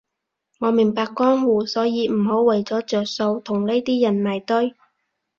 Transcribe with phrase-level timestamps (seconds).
[0.61, 4.73] 我明白江湖，所以唔好為咗着數同呢啲人埋堆